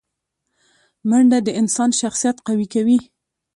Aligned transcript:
منډه 1.09 1.39
د 1.43 1.49
انسان 1.61 1.89
شخصیت 2.01 2.37
قوي 2.47 2.67
کوي 2.73 2.97